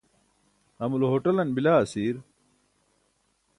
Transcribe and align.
amulo 0.83 1.05
hoṭalan 1.11 1.49
bila 1.55 1.71
asiir? 1.83 2.15